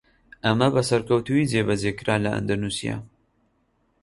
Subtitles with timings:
[0.45, 2.97] ئەمە بە سەرکەوتوویی جێبەجێکرا لە ئەندەنوسیا.